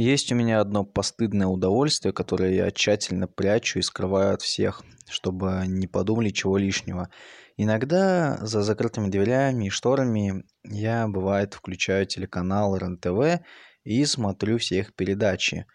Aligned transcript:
Есть 0.00 0.30
у 0.30 0.36
меня 0.36 0.60
одно 0.60 0.84
постыдное 0.84 1.48
удовольствие, 1.48 2.12
которое 2.12 2.54
я 2.54 2.70
тщательно 2.70 3.26
прячу 3.26 3.80
и 3.80 3.82
скрываю 3.82 4.34
от 4.34 4.42
всех, 4.42 4.84
чтобы 5.08 5.64
не 5.66 5.88
подумали 5.88 6.30
чего 6.30 6.56
лишнего. 6.56 7.10
Иногда 7.56 8.38
за 8.40 8.62
закрытыми 8.62 9.08
дверями 9.08 9.64
и 9.64 9.70
шторами 9.70 10.44
я, 10.62 11.08
бывает, 11.08 11.54
включаю 11.54 12.06
телеканал 12.06 12.76
РЕН-ТВ 12.76 13.44
и 13.82 14.04
смотрю 14.04 14.58
все 14.58 14.78
их 14.78 14.94
передачи. 14.94 15.66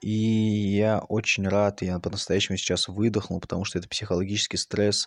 И 0.00 0.10
я 0.10 0.98
очень 0.98 1.46
рад, 1.46 1.80
я 1.82 2.00
по-настоящему 2.00 2.56
сейчас 2.56 2.88
выдохнул, 2.88 3.38
потому 3.38 3.64
что 3.64 3.78
это 3.78 3.88
психологический 3.88 4.56
стресс. 4.56 5.06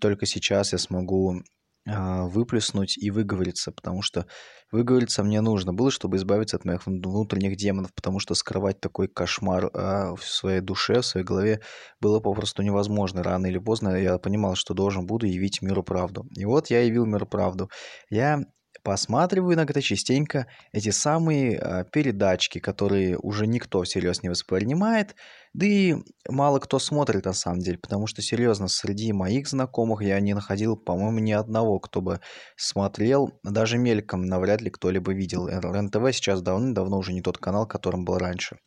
Только 0.00 0.24
сейчас 0.24 0.72
я 0.72 0.78
смогу 0.78 1.42
выплеснуть 1.88 2.98
и 2.98 3.10
выговориться, 3.10 3.72
потому 3.72 4.02
что 4.02 4.26
выговориться 4.70 5.24
мне 5.24 5.40
нужно 5.40 5.72
было, 5.72 5.90
чтобы 5.90 6.16
избавиться 6.16 6.56
от 6.56 6.64
моих 6.64 6.86
внутренних 6.86 7.56
демонов, 7.56 7.94
потому 7.94 8.20
что 8.20 8.34
скрывать 8.34 8.80
такой 8.80 9.08
кошмар 9.08 9.70
а, 9.72 10.14
в 10.14 10.24
своей 10.24 10.60
душе, 10.60 11.00
в 11.00 11.06
своей 11.06 11.24
голове 11.24 11.60
было 12.00 12.20
попросту 12.20 12.62
невозможно. 12.62 13.22
Рано 13.22 13.46
или 13.46 13.58
поздно 13.58 13.96
я 13.96 14.18
понимал, 14.18 14.54
что 14.54 14.74
должен 14.74 15.06
буду 15.06 15.26
явить 15.26 15.62
миру 15.62 15.82
правду. 15.82 16.26
И 16.36 16.44
вот 16.44 16.68
я 16.70 16.82
явил 16.82 17.06
миру 17.06 17.26
правду. 17.26 17.70
Я 18.10 18.44
посматриваю 18.82 19.54
иногда 19.54 19.80
частенько 19.80 20.46
эти 20.72 20.90
самые 20.90 21.58
а, 21.58 21.84
передачки, 21.84 22.58
которые 22.58 23.18
уже 23.18 23.46
никто 23.46 23.82
всерьез 23.82 24.22
не 24.22 24.28
воспринимает, 24.28 25.14
да 25.54 25.66
и 25.66 25.96
мало 26.28 26.58
кто 26.58 26.78
смотрит 26.78 27.24
на 27.24 27.32
самом 27.32 27.60
деле, 27.60 27.78
потому 27.78 28.06
что, 28.06 28.22
серьезно, 28.22 28.68
среди 28.68 29.12
моих 29.12 29.48
знакомых 29.48 30.02
я 30.02 30.20
не 30.20 30.34
находил, 30.34 30.76
по-моему, 30.76 31.18
ни 31.18 31.32
одного, 31.32 31.80
кто 31.80 32.00
бы 32.00 32.20
смотрел, 32.56 33.38
даже 33.42 33.78
мельком 33.78 34.22
навряд 34.22 34.60
ли 34.60 34.70
кто-либо 34.70 35.12
видел. 35.12 35.48
РЕН-ТВ 35.48 36.12
сейчас 36.12 36.42
давным-давно 36.42 36.98
уже 36.98 37.12
не 37.12 37.22
тот 37.22 37.38
канал, 37.38 37.66
которым 37.66 38.04
был 38.04 38.18
раньше. 38.18 38.58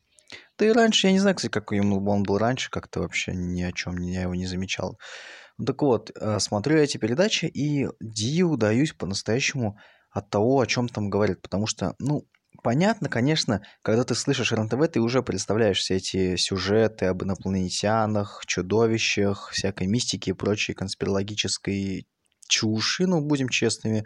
Да 0.57 0.65
и 0.65 0.71
раньше, 0.71 1.07
я 1.07 1.13
не 1.13 1.19
знаю, 1.19 1.35
кстати, 1.35 1.51
как 1.51 1.71
он 1.71 2.23
был 2.23 2.37
раньше, 2.37 2.69
как-то 2.69 3.01
вообще 3.01 3.33
ни 3.33 3.61
о 3.63 3.71
чем 3.71 3.97
я 3.97 4.21
его 4.21 4.35
не 4.35 4.45
замечал. 4.45 4.97
Так 5.65 5.81
вот, 5.81 6.11
а, 6.19 6.39
смотрю 6.39 6.77
эти 6.77 6.97
передачи 6.97 7.45
и 7.45 7.87
диву 7.99 8.57
даюсь 8.57 8.93
по-настоящему 8.93 9.77
от 10.11 10.29
того, 10.29 10.59
о 10.59 10.67
чем 10.67 10.87
там 10.87 11.09
говорят. 11.09 11.41
Потому 11.41 11.67
что, 11.67 11.95
ну, 11.99 12.27
понятно, 12.63 13.09
конечно, 13.09 13.61
когда 13.81 14.03
ты 14.03 14.15
слышишь 14.15 14.51
РНТВ, 14.51 14.87
ты 14.91 14.99
уже 14.99 15.23
представляешь 15.23 15.79
все 15.79 15.95
эти 15.95 16.35
сюжеты 16.35 17.05
об 17.05 17.23
инопланетянах, 17.23 18.43
чудовищах, 18.45 19.49
всякой 19.51 19.87
мистике 19.87 20.31
и 20.31 20.35
прочей 20.35 20.73
конспирологической 20.73 22.07
чуши, 22.47 23.07
ну, 23.07 23.21
будем 23.21 23.49
честными. 23.49 24.05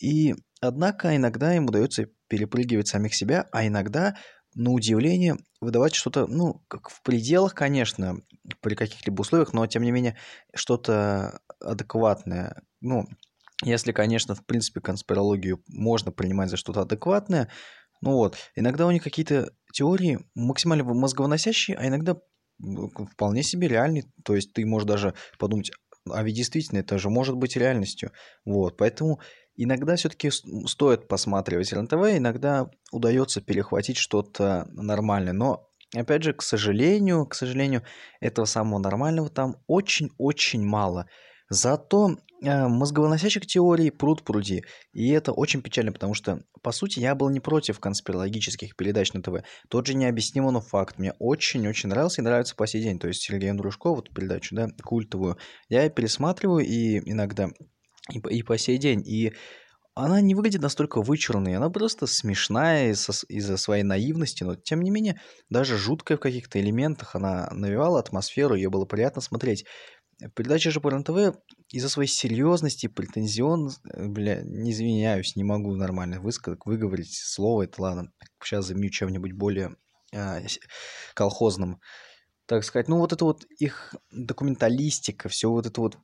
И, 0.00 0.34
однако, 0.60 1.16
иногда 1.16 1.54
им 1.54 1.66
удается 1.66 2.06
перепрыгивать 2.28 2.88
самих 2.88 3.14
себя, 3.14 3.46
а 3.52 3.66
иногда, 3.66 4.16
на 4.54 4.70
удивление, 4.70 5.36
выдавать 5.60 5.94
что-то, 5.94 6.26
ну, 6.26 6.62
как 6.68 6.88
в 6.90 7.02
пределах, 7.02 7.54
конечно, 7.54 8.18
при 8.60 8.74
каких-либо 8.74 9.22
условиях, 9.22 9.52
но, 9.52 9.66
тем 9.66 9.82
не 9.82 9.90
менее, 9.90 10.16
что-то 10.54 11.40
адекватное. 11.60 12.62
Ну, 12.80 13.06
если, 13.62 13.92
конечно, 13.92 14.34
в 14.34 14.44
принципе, 14.44 14.80
конспирологию 14.80 15.62
можно 15.68 16.12
принимать 16.12 16.50
за 16.50 16.56
что-то 16.56 16.82
адекватное, 16.82 17.48
ну 18.00 18.12
вот, 18.12 18.36
иногда 18.56 18.86
у 18.86 18.90
них 18.90 19.02
какие-то 19.02 19.52
теории 19.72 20.18
максимально 20.34 20.84
мозговыносящие, 20.84 21.76
а 21.76 21.86
иногда 21.86 22.16
вполне 23.12 23.42
себе 23.42 23.68
реальные. 23.68 24.04
То 24.24 24.34
есть 24.34 24.52
ты 24.52 24.66
можешь 24.66 24.88
даже 24.88 25.14
подумать, 25.38 25.70
а 26.10 26.22
ведь 26.22 26.34
действительно 26.34 26.78
это 26.78 26.98
же 26.98 27.10
может 27.10 27.36
быть 27.36 27.56
реальностью. 27.56 28.10
Вот, 28.44 28.76
поэтому 28.76 29.20
иногда 29.56 29.96
все-таки 29.96 30.30
стоит 30.30 31.08
посматривать 31.08 31.72
РНТВ, 31.72 31.94
иногда 32.16 32.68
удается 32.90 33.40
перехватить 33.40 33.96
что-то 33.96 34.66
нормальное. 34.72 35.32
Но, 35.32 35.68
опять 35.94 36.22
же, 36.22 36.32
к 36.32 36.42
сожалению, 36.42 37.26
к 37.26 37.34
сожалению, 37.34 37.82
этого 38.20 38.46
самого 38.46 38.78
нормального 38.80 39.28
там 39.28 39.56
очень-очень 39.66 40.64
мало. 40.64 41.06
Зато 41.52 42.16
э, 42.42 42.66
мозговыносящих 42.66 43.46
теорий 43.46 43.90
пруд 43.90 44.22
пруди. 44.22 44.64
И 44.94 45.10
это 45.10 45.32
очень 45.32 45.60
печально, 45.60 45.92
потому 45.92 46.14
что, 46.14 46.40
по 46.62 46.72
сути, 46.72 46.98
я 46.98 47.14
был 47.14 47.28
не 47.28 47.40
против 47.40 47.78
конспирологических 47.78 48.74
передач 48.74 49.12
на 49.12 49.22
ТВ. 49.22 49.44
Тот 49.68 49.86
же 49.86 49.92
необъяснимый, 49.92 50.50
но 50.52 50.62
факт 50.62 50.98
мне 50.98 51.12
очень-очень 51.18 51.90
нравился 51.90 52.22
и 52.22 52.24
нравится 52.24 52.56
по 52.56 52.66
сей 52.66 52.82
день. 52.82 52.98
То 52.98 53.08
есть 53.08 53.20
Сергея 53.20 53.50
Андрушкова, 53.50 53.96
вот 53.96 54.14
передачу, 54.14 54.54
да, 54.54 54.68
культовую, 54.82 55.36
я 55.68 55.90
пересматриваю 55.90 56.64
и 56.64 57.00
иногда, 57.04 57.50
и, 58.10 58.18
и 58.18 58.42
по 58.42 58.56
сей 58.56 58.78
день. 58.78 59.02
И 59.06 59.34
она 59.94 60.22
не 60.22 60.34
выглядит 60.34 60.62
настолько 60.62 61.02
вычурной, 61.02 61.54
она 61.54 61.68
просто 61.68 62.06
смешная 62.06 62.92
из- 62.92 63.24
из-за 63.28 63.58
своей 63.58 63.82
наивности, 63.82 64.42
но 64.42 64.54
тем 64.54 64.80
не 64.80 64.90
менее, 64.90 65.20
даже 65.50 65.76
жуткая 65.76 66.16
в 66.16 66.20
каких-то 66.22 66.58
элементах, 66.58 67.14
она 67.14 67.50
навевала 67.52 67.98
атмосферу, 67.98 68.54
ее 68.54 68.70
было 68.70 68.86
приятно 68.86 69.20
смотреть. 69.20 69.66
Передача 70.34 70.70
же 70.70 70.80
по 70.80 70.88
РЕН-ТВ 70.88 71.38
из-за 71.70 71.88
своей 71.88 72.08
серьезности, 72.08 72.86
претензион, 72.86 73.70
э, 73.84 74.06
бля, 74.06 74.42
не 74.42 74.72
извиняюсь, 74.72 75.36
не 75.36 75.44
могу 75.44 75.74
нормально 75.74 76.20
высказать, 76.20 76.60
выговорить 76.64 77.14
слово, 77.14 77.62
это 77.62 77.82
ладно, 77.82 78.12
сейчас 78.42 78.66
заменю 78.66 78.90
чем-нибудь 78.90 79.32
более 79.32 79.76
э, 80.12 80.46
колхозным. 81.14 81.80
Так 82.46 82.64
сказать, 82.64 82.88
ну 82.88 82.98
вот 82.98 83.12
это 83.12 83.24
вот 83.24 83.44
их 83.58 83.94
документалистика, 84.10 85.28
все 85.28 85.50
вот 85.50 85.66
это 85.66 85.80
вот 85.80 85.98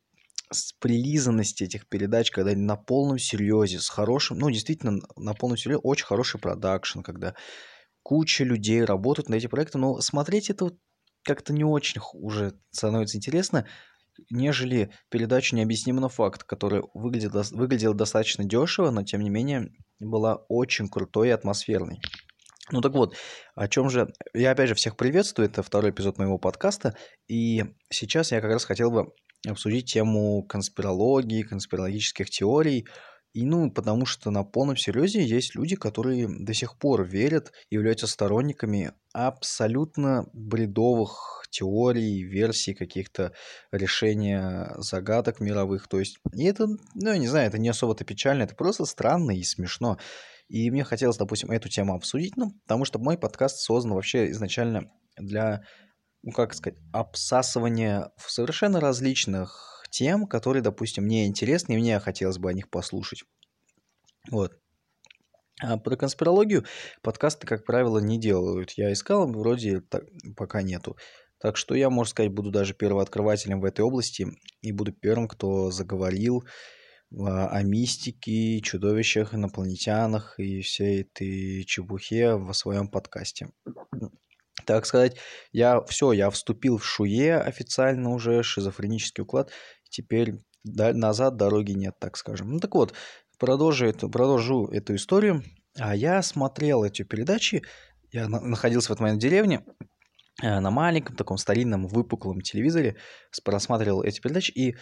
с 0.50 0.72
прилизанности 0.72 1.64
этих 1.64 1.86
передач, 1.88 2.30
когда 2.30 2.54
на 2.54 2.76
полном 2.76 3.18
серьезе, 3.18 3.80
с 3.80 3.88
хорошим, 3.88 4.38
ну, 4.38 4.50
действительно, 4.50 5.00
на 5.16 5.34
полном 5.34 5.58
серьезе, 5.58 5.80
очень 5.82 6.06
хороший 6.06 6.40
продакшн, 6.40 7.00
когда 7.00 7.34
куча 8.02 8.44
людей 8.44 8.82
работают 8.84 9.28
на 9.28 9.34
эти 9.34 9.46
проекты, 9.46 9.78
но 9.78 10.00
смотреть 10.00 10.48
это 10.48 10.70
как-то 11.24 11.52
не 11.52 11.64
очень 11.64 12.00
уже 12.14 12.54
становится 12.70 13.18
интересно, 13.18 13.66
нежели 14.30 14.90
передача 15.10 15.56
«Необъяснимый 15.56 16.08
факт», 16.08 16.44
которая 16.44 16.82
выглядела, 16.94 17.44
выглядела 17.52 17.94
достаточно 17.94 18.44
дешево, 18.44 18.90
но 18.90 19.02
тем 19.02 19.22
не 19.22 19.30
менее 19.30 19.70
была 19.98 20.36
очень 20.48 20.88
крутой 20.88 21.28
и 21.28 21.32
атмосферной. 21.32 22.00
Ну 22.70 22.80
так 22.80 22.92
вот, 22.92 23.16
о 23.54 23.68
чем 23.68 23.88
же... 23.88 24.12
Я 24.34 24.50
опять 24.50 24.68
же 24.68 24.74
всех 24.74 24.96
приветствую, 24.96 25.48
это 25.48 25.62
второй 25.62 25.90
эпизод 25.90 26.18
моего 26.18 26.38
подкаста, 26.38 26.94
и 27.26 27.64
сейчас 27.90 28.32
я 28.32 28.40
как 28.40 28.52
раз 28.52 28.64
хотел 28.64 28.90
бы 28.90 29.12
обсудить 29.46 29.92
тему 29.92 30.42
конспирологии, 30.42 31.42
конспирологических 31.42 32.28
теорий, 32.28 32.86
и 33.38 33.44
ну, 33.44 33.70
потому 33.70 34.04
что 34.04 34.32
на 34.32 34.42
полном 34.42 34.76
серьезе 34.76 35.24
есть 35.24 35.54
люди, 35.54 35.76
которые 35.76 36.26
до 36.28 36.52
сих 36.54 36.76
пор 36.76 37.04
верят, 37.04 37.52
являются 37.70 38.08
сторонниками 38.08 38.94
абсолютно 39.12 40.28
бредовых 40.32 41.44
теорий, 41.48 42.24
версий 42.24 42.74
каких-то 42.74 43.32
решения 43.70 44.74
загадок 44.78 45.38
мировых. 45.38 45.86
То 45.86 46.00
есть, 46.00 46.18
и 46.34 46.46
это, 46.46 46.66
ну, 46.66 47.12
я 47.12 47.16
не 47.16 47.28
знаю, 47.28 47.46
это 47.46 47.58
не 47.58 47.68
особо-то 47.68 48.04
печально, 48.04 48.42
это 48.42 48.56
просто 48.56 48.86
странно 48.86 49.30
и 49.30 49.44
смешно. 49.44 49.98
И 50.48 50.68
мне 50.72 50.82
хотелось, 50.82 51.16
допустим, 51.16 51.52
эту 51.52 51.68
тему 51.68 51.94
обсудить, 51.94 52.36
ну, 52.36 52.54
потому 52.66 52.84
что 52.84 52.98
мой 52.98 53.16
подкаст 53.16 53.58
создан 53.58 53.92
вообще 53.92 54.32
изначально 54.32 54.90
для, 55.16 55.62
ну, 56.24 56.32
как 56.32 56.54
сказать, 56.54 56.80
обсасывания 56.92 58.10
совершенно 58.16 58.80
различных 58.80 59.77
тем, 59.90 60.26
которые, 60.26 60.62
допустим, 60.62 61.04
мне 61.04 61.26
интересны, 61.26 61.74
и 61.74 61.76
мне 61.76 61.98
хотелось 62.00 62.38
бы 62.38 62.50
о 62.50 62.52
них 62.52 62.70
послушать. 62.70 63.24
Вот. 64.30 64.58
А 65.60 65.76
про 65.76 65.96
конспирологию 65.96 66.64
подкасты, 67.02 67.46
как 67.46 67.64
правило, 67.64 67.98
не 67.98 68.18
делают. 68.18 68.72
Я 68.72 68.92
искал, 68.92 69.26
вроде 69.26 69.80
так, 69.80 70.04
пока 70.36 70.62
нету. 70.62 70.96
Так 71.40 71.56
что 71.56 71.74
я, 71.74 71.90
можно 71.90 72.10
сказать, 72.10 72.32
буду 72.32 72.50
даже 72.50 72.74
первооткрывателем 72.74 73.60
в 73.60 73.64
этой 73.64 73.82
области 73.82 74.26
и 74.60 74.72
буду 74.72 74.92
первым, 74.92 75.28
кто 75.28 75.70
заговорил 75.70 76.44
а, 77.16 77.48
о 77.48 77.62
мистике, 77.62 78.60
чудовищах, 78.60 79.34
инопланетянах 79.34 80.38
и 80.38 80.60
всей 80.60 81.02
этой 81.02 81.64
чебухе 81.64 82.34
в 82.34 82.52
своем 82.52 82.88
подкасте. 82.88 83.48
Так 84.64 84.84
сказать, 84.84 85.16
я 85.52 85.80
все, 85.82 86.12
я 86.12 86.28
вступил 86.30 86.76
в 86.78 86.84
шуе 86.84 87.36
официально 87.36 88.10
уже, 88.10 88.42
шизофренический 88.42 89.22
уклад. 89.22 89.50
Теперь 89.88 90.36
назад 90.64 91.36
дороги 91.36 91.72
нет, 91.72 91.94
так 91.98 92.16
скажем. 92.16 92.50
Ну 92.50 92.60
так 92.60 92.74
вот, 92.74 92.94
продолжу 93.38 93.86
эту, 93.86 94.08
продолжу 94.08 94.66
эту 94.66 94.94
историю. 94.94 95.42
А 95.78 95.94
я 95.94 96.22
смотрел 96.22 96.84
эти 96.84 97.02
передачи, 97.02 97.62
я 98.10 98.28
находился 98.28 98.88
в 98.88 98.90
этот 98.92 99.00
момент 99.00 99.18
в 99.18 99.22
деревне, 99.22 99.62
Э, 100.42 100.60
на 100.60 100.70
маленьком 100.70 101.16
таком 101.16 101.36
старинном 101.36 101.86
выпуклом 101.88 102.40
телевизоре 102.40 102.96
просматривал 103.44 104.02
эти 104.02 104.20
передачи, 104.20 104.52
и 104.52 104.76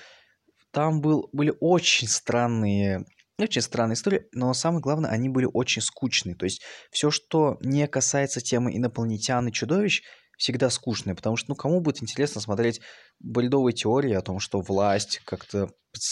там 0.70 1.00
был, 1.00 1.28
были 1.32 1.54
очень 1.60 2.08
странные 2.08 3.06
очень 3.38 3.60
странные 3.60 3.94
истории, 3.94 4.26
но 4.32 4.54
самое 4.54 4.80
главное, 4.80 5.10
они 5.10 5.28
были 5.28 5.46
очень 5.52 5.82
скучные. 5.82 6.34
То 6.34 6.44
есть 6.44 6.62
все, 6.90 7.10
что 7.10 7.58
не 7.60 7.86
касается 7.86 8.40
темы 8.40 8.74
инопланетян 8.74 9.46
и 9.46 9.52
чудовищ, 9.52 10.02
всегда 10.36 10.70
скучное, 10.70 11.14
потому 11.14 11.36
что, 11.36 11.50
ну, 11.50 11.54
кому 11.54 11.80
будет 11.80 12.02
интересно 12.02 12.40
смотреть 12.40 12.80
бредовые 13.20 13.74
теории 13.74 14.12
о 14.12 14.22
том, 14.22 14.38
что 14.38 14.60
власть 14.60 15.20
как-то 15.24 15.70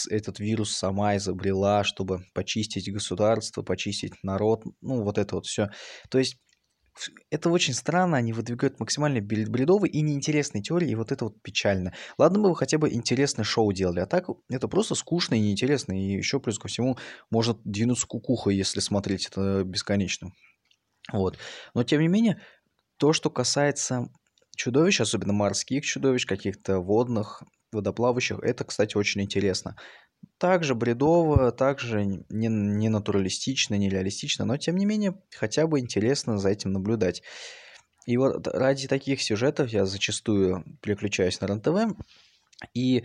этот 0.09 0.39
вирус 0.39 0.71
сама 0.71 1.15
изобрела, 1.17 1.83
чтобы 1.83 2.23
почистить 2.33 2.91
государство, 2.91 3.61
почистить 3.61 4.13
народ, 4.23 4.63
ну, 4.81 5.03
вот 5.03 5.17
это 5.17 5.35
вот 5.35 5.45
все. 5.45 5.69
То 6.09 6.17
есть 6.17 6.37
это 7.29 7.49
очень 7.49 7.73
странно, 7.73 8.17
они 8.17 8.33
выдвигают 8.33 8.79
максимально 8.79 9.21
бредовые 9.21 9.91
и 9.91 10.01
неинтересные 10.01 10.61
теории, 10.61 10.89
и 10.89 10.95
вот 10.95 11.11
это 11.11 11.25
вот 11.25 11.41
печально. 11.41 11.93
Ладно 12.17 12.39
бы 12.39 12.49
вы 12.49 12.55
хотя 12.55 12.77
бы 12.77 12.91
интересное 12.91 13.43
шоу 13.43 13.71
делали, 13.73 13.99
а 13.99 14.05
так 14.05 14.27
это 14.49 14.67
просто 14.67 14.95
скучно 14.95 15.35
и 15.35 15.41
неинтересно, 15.41 15.93
и 15.93 16.15
еще 16.17 16.39
плюс 16.39 16.57
ко 16.57 16.67
всему 16.67 16.97
может 17.29 17.59
двинуться 17.63 18.07
кукуха, 18.07 18.49
если 18.49 18.79
смотреть 18.79 19.27
это 19.27 19.63
бесконечно. 19.63 20.31
Вот. 21.11 21.37
Но 21.73 21.83
тем 21.83 22.01
не 22.01 22.07
менее, 22.07 22.41
то, 22.97 23.13
что 23.13 23.29
касается 23.29 24.09
чудовищ, 24.55 25.01
особенно 25.01 25.33
морских 25.33 25.85
чудовищ, 25.85 26.25
каких-то 26.25 26.79
водных, 26.79 27.43
водоплавающих, 27.71 28.39
это, 28.41 28.63
кстати, 28.63 28.97
очень 28.97 29.21
интересно. 29.21 29.75
Также 30.37 30.75
бредово, 30.75 31.51
также 31.51 32.05
не, 32.05 32.47
не 32.47 32.89
натуралистично, 32.89 33.75
не 33.75 33.89
реалистично, 33.89 34.45
но 34.45 34.57
тем 34.57 34.77
не 34.77 34.85
менее 34.85 35.21
хотя 35.35 35.67
бы 35.67 35.79
интересно 35.79 36.37
за 36.37 36.49
этим 36.49 36.71
наблюдать. 36.71 37.21
И 38.05 38.17
вот 38.17 38.47
ради 38.47 38.87
таких 38.87 39.21
сюжетов 39.21 39.69
я 39.69 39.85
зачастую 39.85 40.63
переключаюсь 40.81 41.41
на 41.41 41.47
РЕН-ТВ, 41.47 41.97
и 42.73 43.03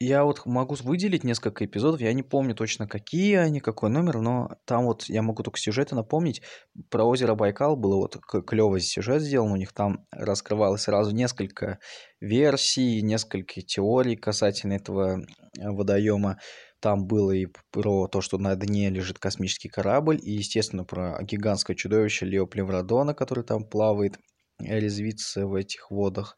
я 0.00 0.24
вот 0.24 0.46
могу 0.46 0.74
выделить 0.82 1.24
несколько 1.24 1.66
эпизодов, 1.66 2.00
я 2.00 2.14
не 2.14 2.22
помню 2.22 2.54
точно 2.54 2.88
какие 2.88 3.34
они, 3.34 3.60
какой 3.60 3.90
номер, 3.90 4.20
но 4.22 4.48
там 4.64 4.86
вот 4.86 5.04
я 5.04 5.20
могу 5.20 5.42
только 5.42 5.58
сюжеты 5.58 5.94
напомнить. 5.94 6.40
Про 6.88 7.04
озеро 7.04 7.34
Байкал 7.34 7.76
было 7.76 7.96
вот 7.96 8.16
клевый 8.46 8.80
сюжет 8.80 9.20
сделан 9.20 9.52
у 9.52 9.56
них, 9.56 9.74
там 9.74 10.06
раскрывалось 10.10 10.82
сразу 10.82 11.14
несколько 11.14 11.80
версий, 12.18 13.02
несколько 13.02 13.60
теорий 13.60 14.16
касательно 14.16 14.72
этого 14.72 15.20
водоема. 15.58 16.38
Там 16.80 17.06
было 17.06 17.32
и 17.32 17.46
про 17.70 18.08
то, 18.08 18.22
что 18.22 18.38
на 18.38 18.56
дне 18.56 18.88
лежит 18.88 19.18
космический 19.18 19.68
корабль, 19.68 20.18
и, 20.22 20.30
естественно, 20.32 20.84
про 20.84 21.18
гигантское 21.22 21.76
чудовище 21.76 22.24
Лео 22.24 22.46
Плеврадона, 22.46 23.12
который 23.12 23.44
там 23.44 23.64
плавает, 23.68 24.16
резвится 24.58 25.46
в 25.46 25.54
этих 25.54 25.90
водах. 25.90 26.36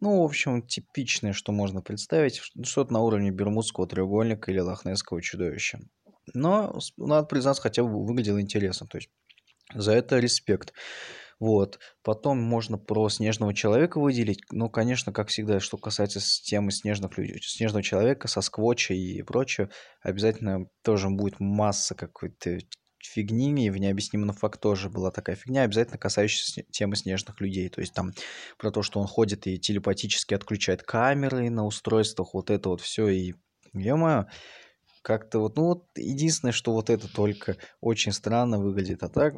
Ну, 0.00 0.20
в 0.20 0.24
общем, 0.24 0.62
типичное, 0.62 1.32
что 1.32 1.52
можно 1.52 1.80
представить, 1.80 2.42
что-то 2.64 2.92
на 2.92 3.00
уровне 3.00 3.30
Бермудского 3.30 3.86
треугольника 3.86 4.50
или 4.50 4.58
Лохнесского 4.58 5.22
чудовища. 5.22 5.80
Но, 6.34 6.78
надо 6.96 7.26
признаться, 7.26 7.62
хотя 7.62 7.82
бы 7.82 8.04
выглядело 8.04 8.40
интересно. 8.40 8.86
То 8.86 8.98
есть 8.98 9.08
за 9.74 9.92
это 9.92 10.18
респект. 10.18 10.72
Вот. 11.38 11.78
Потом 12.02 12.38
можно 12.38 12.78
про 12.78 13.08
снежного 13.08 13.52
человека 13.54 14.00
выделить. 14.00 14.40
Ну, 14.50 14.70
конечно, 14.70 15.12
как 15.12 15.28
всегда, 15.28 15.60
что 15.60 15.76
касается 15.76 16.20
темы 16.42 16.70
снежных 16.70 17.16
людей, 17.18 17.40
снежного 17.42 17.82
человека 17.82 18.28
со 18.28 18.40
сквотча 18.40 18.94
и 18.94 19.22
прочее, 19.22 19.70
обязательно 20.02 20.66
тоже 20.82 21.10
будет 21.10 21.40
масса 21.40 21.94
какой-то 21.94 22.58
фигни, 23.06 23.70
в 23.70 23.76
необъяснимом 23.78 24.34
факт 24.34 24.60
тоже 24.60 24.90
была 24.90 25.10
такая 25.10 25.36
фигня, 25.36 25.62
обязательно 25.62 25.98
касающаяся 25.98 26.64
темы 26.70 26.96
снежных 26.96 27.40
людей. 27.40 27.68
То 27.70 27.80
есть 27.80 27.94
там 27.94 28.12
про 28.58 28.70
то, 28.70 28.82
что 28.82 29.00
он 29.00 29.06
ходит 29.06 29.46
и 29.46 29.58
телепатически 29.58 30.34
отключает 30.34 30.82
камеры 30.82 31.50
на 31.50 31.64
устройствах, 31.66 32.34
вот 32.34 32.50
это 32.50 32.68
вот 32.70 32.80
все. 32.82 33.08
И, 33.08 33.34
ё 33.74 34.26
как-то 35.02 35.40
вот, 35.40 35.56
ну 35.56 35.64
вот 35.66 35.86
единственное, 35.96 36.52
что 36.52 36.72
вот 36.72 36.90
это 36.90 37.08
только 37.08 37.58
очень 37.80 38.12
странно 38.12 38.58
выглядит, 38.60 39.02
а 39.04 39.08
так 39.10 39.36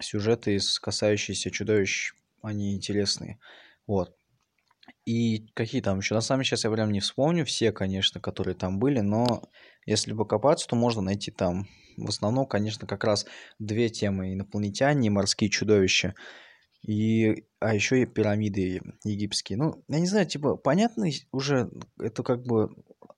сюжеты, 0.00 0.58
касающиеся 0.82 1.50
чудовищ, 1.50 2.14
они 2.42 2.74
интересные. 2.74 3.38
Вот. 3.86 4.16
И 5.04 5.48
какие 5.54 5.80
там 5.80 5.98
еще? 5.98 6.14
На 6.14 6.20
самом 6.20 6.40
деле 6.40 6.50
сейчас 6.50 6.64
я 6.64 6.70
прям 6.70 6.92
не 6.92 7.00
вспомню 7.00 7.44
все, 7.44 7.72
конечно, 7.72 8.20
которые 8.20 8.54
там 8.54 8.78
были, 8.78 9.00
но 9.00 9.42
если 9.86 10.12
покопаться, 10.12 10.68
то 10.68 10.76
можно 10.76 11.02
найти 11.02 11.30
там 11.30 11.66
в 11.96 12.08
основном, 12.08 12.46
конечно, 12.46 12.86
как 12.86 13.04
раз 13.04 13.26
две 13.58 13.88
темы. 13.88 14.32
Инопланетяне 14.32 15.08
и 15.08 15.10
морские 15.10 15.50
чудовища. 15.50 16.14
И, 16.86 17.44
а 17.58 17.74
еще 17.74 18.02
и 18.02 18.06
пирамиды 18.06 18.80
египетские. 19.04 19.58
Ну, 19.58 19.84
я 19.88 20.00
не 20.00 20.06
знаю, 20.06 20.26
типа, 20.26 20.56
понятно 20.56 21.08
уже, 21.30 21.70
это 21.98 22.22
как 22.22 22.42
бы 22.42 22.70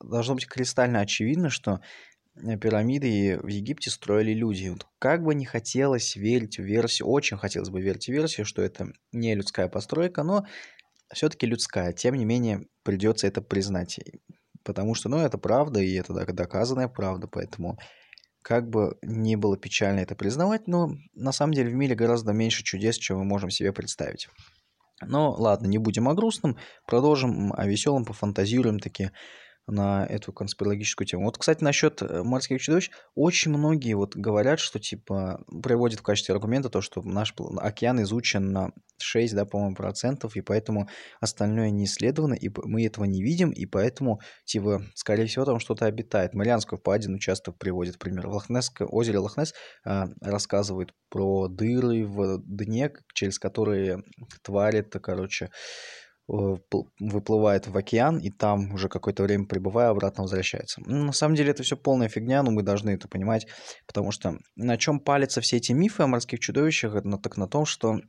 должно 0.02 0.35
быть 0.35 0.46
кристально 0.46 1.00
очевидно, 1.00 1.49
что 1.49 1.81
э, 2.35 2.56
пирамиды 2.56 3.38
в 3.40 3.46
Египте 3.46 3.90
строили 3.90 4.35
люди. 4.35 4.69
Вот 4.69 4.88
как 4.99 5.23
бы 5.23 5.35
не 5.37 5.44
хотелось 5.44 6.17
верить 6.17 6.58
в 6.58 6.64
версию, 6.64 7.08
очень 7.08 7.37
хотелось 7.37 7.70
бы 7.70 7.81
верить 7.81 8.06
в 8.06 8.12
версию, 8.12 8.46
что 8.46 8.62
это 8.62 8.93
не 9.12 9.35
людская 9.37 9.69
постройка, 9.69 10.25
но 10.25 10.44
все-таки 11.12 11.47
людская. 11.47 11.93
Тем 11.93 12.14
не 12.14 12.25
менее, 12.25 12.67
придется 12.82 13.26
это 13.26 13.43
признать. 13.43 14.00
Потому 14.64 14.94
что, 14.94 15.09
ну, 15.09 15.19
это 15.19 15.38
правда, 15.38 15.81
и 15.81 15.94
это 15.94 16.12
доказанная 16.32 16.88
правда, 16.88 17.26
поэтому 17.26 17.79
как 18.43 18.69
бы 18.69 18.97
не 19.03 19.37
было 19.37 19.56
печально 19.56 20.00
это 20.00 20.17
признавать, 20.17 20.67
но 20.67 20.91
на 21.14 21.32
самом 21.32 21.55
деле 21.55 21.70
в 21.70 21.75
мире 21.75 21.94
гораздо 21.94 22.32
меньше 22.32 22.64
чудес, 22.64 22.97
чем 22.97 23.19
мы 23.19 23.25
можем 23.25 23.50
себе 23.50 23.73
представить. 23.73 24.29
Но 25.00 25.32
ладно, 25.32 25.67
не 25.67 25.79
будем 25.79 26.09
о 26.09 26.14
грустном, 26.14 26.59
продолжим 26.87 27.53
о 27.53 27.67
веселом, 27.67 28.05
пофантазируем 28.05 28.79
таки 28.79 29.11
на 29.67 30.06
эту 30.06 30.32
конспирологическую 30.32 31.06
тему. 31.06 31.25
Вот, 31.25 31.38
кстати, 31.38 31.62
насчет 31.62 32.03
э, 32.03 32.23
морских 32.23 32.61
чудовищ, 32.61 32.91
очень 33.14 33.53
многие 33.53 33.94
вот 33.94 34.17
говорят, 34.17 34.59
что 34.59 34.79
типа 34.79 35.44
приводят 35.62 36.00
в 36.00 36.03
качестве 36.03 36.35
аргумента 36.35 36.69
то, 36.69 36.81
что 36.81 37.03
наш 37.03 37.35
океан 37.59 38.03
изучен 38.03 38.53
на 38.53 38.73
6, 38.99 39.35
да, 39.35 39.44
по-моему, 39.44 39.75
процентов, 39.75 40.37
и 40.37 40.41
поэтому 40.41 40.88
остальное 41.20 41.70
не 41.70 41.85
исследовано, 41.85 42.35
и 42.35 42.50
мы 42.64 42.85
этого 42.87 43.05
не 43.05 43.23
видим, 43.23 43.50
и 43.50 43.67
поэтому, 43.67 44.20
типа, 44.44 44.82
скорее 44.94 45.26
всего, 45.26 45.44
там 45.44 45.61
что-то 45.61 45.87
обитает. 45.87 46.35
Марианскую 46.35 46.79
впадину 46.79 47.19
часто 47.19 47.53
приводит 47.53 47.99
пример. 47.99 48.26
Лохнесское 48.29 48.87
озере 48.87 49.19
Лохнес 49.19 49.55
а, 49.85 50.09
рассказывает 50.20 50.94
про 51.09 51.49
дыры 51.49 52.06
в 52.06 52.38
дне, 52.44 52.93
через 53.14 53.38
которые 53.38 54.03
твари-то, 54.43 54.99
короче, 55.00 55.50
выплывает 56.29 57.67
в 57.67 57.77
океан, 57.77 58.19
и 58.19 58.31
там 58.31 58.73
уже 58.73 58.89
какое-то 58.89 59.23
время 59.23 59.47
пребывая, 59.47 59.89
обратно 59.89 60.23
возвращается. 60.23 60.81
На 60.87 61.13
самом 61.13 61.35
деле 61.35 61.51
это 61.51 61.63
все 61.63 61.77
полная 61.77 62.09
фигня, 62.09 62.43
но 62.43 62.51
мы 62.51 62.63
должны 62.63 62.91
это 62.91 63.09
понимать, 63.09 63.47
потому 63.87 64.13
что 64.13 64.39
на 64.57 64.77
чем 64.77 65.01
палятся 65.01 65.41
все 65.41 65.57
эти 65.57 65.73
мифы 65.73 66.05
о 66.05 66.07
морских 66.07 66.41
чудовищах, 66.41 66.95
это 66.95 67.19
так 67.19 67.37
на 67.37 67.49
том, 67.49 67.67
что 67.67 68.01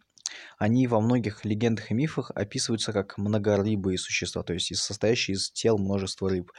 они 0.57 0.87
во 0.87 0.99
многих 0.99 1.45
легендах 1.45 1.91
и 1.91 1.93
мифах 1.93 2.31
описываются 2.33 2.93
как 2.93 3.17
многорыбые 3.17 3.97
существа, 3.97 4.43
то 4.43 4.53
есть 4.53 4.75
состоящие 4.75 5.35
из 5.35 5.51
тел 5.51 5.77
множества 5.77 6.29
рыб. 6.29 6.51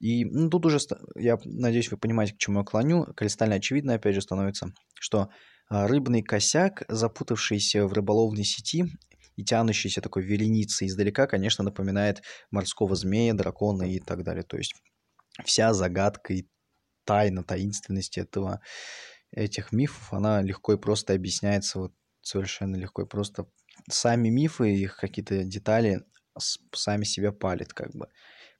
И 0.00 0.24
ну, 0.24 0.50
тут 0.50 0.66
уже, 0.66 0.78
я 1.16 1.38
надеюсь, 1.44 1.90
вы 1.90 1.96
понимаете, 1.96 2.34
к 2.34 2.38
чему 2.38 2.60
я 2.60 2.64
клоню, 2.64 3.04
кристально 3.14 3.56
очевидно, 3.56 3.94
опять 3.94 4.14
же, 4.14 4.22
становится, 4.22 4.72
что 4.98 5.28
а, 5.68 5.86
рыбный 5.86 6.22
косяк, 6.22 6.82
запутавшийся 6.88 7.86
в 7.86 7.92
рыболовной 7.92 8.44
сети, 8.44 8.84
и 9.36 9.44
тянущийся 9.44 10.00
такой 10.00 10.22
вереницей 10.22 10.88
издалека, 10.88 11.26
конечно, 11.26 11.64
напоминает 11.64 12.22
морского 12.50 12.94
змея, 12.94 13.34
дракона 13.34 13.84
и 13.84 13.98
так 13.98 14.24
далее. 14.24 14.42
То 14.42 14.56
есть 14.56 14.74
вся 15.44 15.72
загадка 15.72 16.34
и 16.34 16.46
тайна, 17.04 17.44
таинственность 17.44 18.18
этого, 18.18 18.60
этих 19.30 19.72
мифов, 19.72 20.12
она 20.12 20.42
легко 20.42 20.74
и 20.74 20.78
просто 20.78 21.14
объясняется 21.14 21.78
вот 21.78 21.92
совершенно 22.20 22.76
легко 22.76 23.02
и 23.02 23.06
просто. 23.06 23.46
Сами 23.90 24.28
мифы, 24.28 24.74
их 24.74 24.96
какие-то 24.98 25.44
детали 25.44 26.04
сами 26.74 27.04
себя 27.04 27.32
палят 27.32 27.72
как 27.72 27.92
бы. 27.94 28.08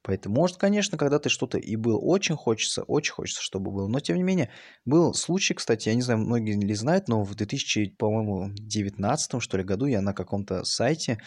Поэтому, 0.02 0.35
может, 0.35 0.56
конечно, 0.56 0.99
когда-то 0.99 1.28
что-то 1.28 1.59
и 1.59 1.76
было 1.76 1.99
очень 1.99 2.37
хочется, 2.37 2.82
очень 2.82 3.12
хочется, 3.12 3.42
чтобы 3.42 3.71
было. 3.71 3.88
Но, 3.88 4.00
тем 4.00 4.16
не 4.16 4.23
менее, 4.23 4.50
был 4.85 5.14
случай, 5.14 5.54
кстати, 5.54 5.88
я 5.88 5.94
не 5.94 6.02
знаю, 6.02 6.21
многие 6.21 6.59
ли 6.59 6.75
знают, 6.75 7.09
но 7.09 7.23
в 7.23 7.35
2000, 7.35 7.97
по-моему, 7.99 8.52
19 8.54 9.42
что 9.42 9.56
ли, 9.56 9.64
году 9.64 9.87
я 9.87 10.00
на 10.00 10.12
каком-то 10.12 10.64
сайте 10.64 11.18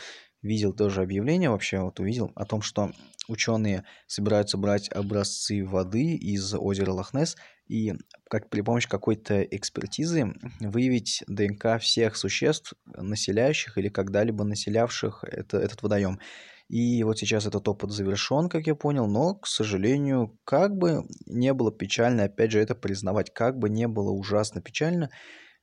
видел 0.42 0.74
тоже 0.74 1.02
объявление 1.02 1.50
вообще, 1.50 1.80
вот 1.80 2.00
увидел 2.00 2.32
о 2.36 2.46
том, 2.46 2.62
что 2.62 2.92
ученые 3.28 3.84
собираются 4.08 4.58
брать 4.58 4.90
образцы 4.92 5.66
воды 5.66 6.16
из 6.16 6.54
озера 6.54 6.92
Лохнес 6.92 7.36
и 7.68 7.94
как 8.30 8.50
при 8.50 8.62
помощи 8.62 8.88
какой-то 8.88 9.42
экспертизы 9.42 10.34
выявить 10.60 11.24
ДНК 11.28 11.80
всех 11.82 12.16
существ, 12.16 12.74
населяющих 12.86 13.78
или 13.78 13.90
когда-либо 13.90 14.44
населявших 14.44 15.24
это, 15.24 15.58
этот 15.58 15.82
водоем. 15.82 16.20
И 16.68 17.04
вот 17.04 17.20
сейчас 17.20 17.46
этот 17.46 17.68
опыт 17.68 17.92
завершен, 17.92 18.50
как 18.50 18.66
я 18.66 18.74
понял, 18.74 19.08
но, 19.08 19.36
к 19.36 19.46
сожалению, 19.46 20.40
как 20.46 20.76
бы 20.76 21.04
не 21.28 21.54
было 21.54 21.72
печально, 21.72 22.24
опять 22.24 22.52
же, 22.52 22.60
это 22.60 22.74
признавать, 22.74 23.32
как 23.32 23.60
бы 23.60 23.70
не 23.70 23.88
было 23.88 24.10
ужасно 24.10 24.62
печально, 24.62 25.12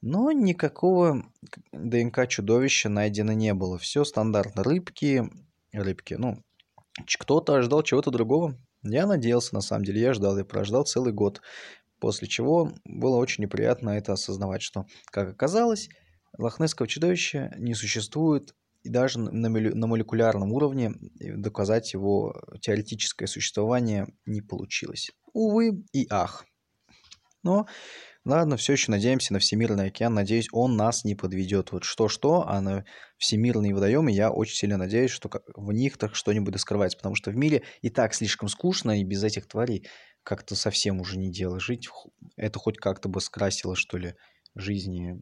но 0.01 0.31
никакого 0.33 1.25
ДНК 1.73 2.29
чудовища 2.29 2.89
найдено 2.89 3.33
не 3.33 3.55
было. 3.55 3.79
Все 3.79 4.05
стандартно. 4.05 4.63
Рыбки, 4.63 5.23
рыбки, 5.73 6.15
ну, 6.15 6.43
кто-то 7.19 7.55
ожидал 7.55 7.83
чего-то 7.83 8.11
другого. 8.11 8.59
Я 8.83 9.07
надеялся, 9.07 9.55
на 9.55 9.61
самом 9.61 9.85
деле, 9.85 10.01
я 10.01 10.13
ждал, 10.13 10.37
я 10.39 10.45
прождал 10.45 10.85
целый 10.85 11.13
год. 11.13 11.41
После 12.01 12.27
чего 12.27 12.73
было 12.85 13.17
очень 13.17 13.45
неприятно 13.45 13.91
это 13.91 14.13
осознавать, 14.13 14.63
что, 14.63 14.87
как 15.13 15.31
оказалось, 15.31 15.89
лохнесского 16.37 16.89
чудовища 16.89 17.55
не 17.59 17.75
существует, 17.75 18.55
и 18.83 18.89
даже 18.89 19.19
на, 19.19 19.49
на 19.49 19.87
молекулярном 19.87 20.53
уровне 20.53 20.93
доказать 21.21 21.93
его 21.93 22.35
теоретическое 22.61 23.27
существование 23.27 24.07
не 24.27 24.43
получилось. 24.43 25.11
Увы 25.33 25.85
и 25.93 26.07
ах. 26.11 26.45
Но 27.43 27.67
ладно, 28.25 28.57
все 28.57 28.75
еще 28.75 28.91
надеемся 28.91 29.33
на 29.33 29.39
Всемирный 29.39 29.87
океан, 29.87 30.15
надеюсь, 30.15 30.49
он 30.53 30.77
нас 30.77 31.05
не 31.05 31.15
подведет. 31.15 31.73
Вот 31.73 31.85
что-что, 31.85 32.47
а 32.47 32.61
на 32.61 32.85
Всемирные 33.19 33.75
водоемы 33.75 34.13
я 34.13 34.31
очень 34.31 34.57
сильно 34.57 34.77
надеюсь, 34.77 35.11
что 35.11 35.31
в 35.55 35.73
них 35.73 35.97
так 35.99 36.15
что-нибудь 36.15 36.59
скрывается, 36.61 36.99
потому 36.99 37.15
что 37.15 37.31
в 37.31 37.37
мире 37.37 37.63
и 37.81 37.91
так 37.91 38.15
слишком 38.15 38.49
скучно, 38.49 39.01
и 39.01 39.05
без 39.05 39.25
этих 39.25 39.49
тварей 39.49 39.89
как-то 40.23 40.55
совсем 40.55 41.01
уже 41.01 41.19
не 41.19 41.33
дело 41.33 41.59
жить. 41.59 41.89
Это 42.37 42.59
хоть 42.59 42.79
как-то 42.79 43.09
бы 43.09 43.21
скрасило, 43.21 43.75
что 43.75 43.99
ли, 43.99 44.15
жизни 44.55 45.21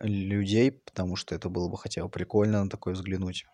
людей, 0.00 0.72
потому 0.72 1.16
что 1.16 1.34
это 1.34 1.48
было 1.48 1.68
бы 1.68 1.76
хотя 1.76 2.02
бы 2.02 2.08
прикольно 2.08 2.64
на 2.64 2.70
такое 2.70 2.94
взглянуть. 2.94 3.46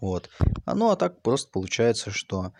Вот. 0.00 0.30
А, 0.64 0.74
ну, 0.74 0.90
а 0.90 0.96
так 0.96 1.22
просто 1.22 1.50
получается, 1.50 2.10
что 2.10 2.52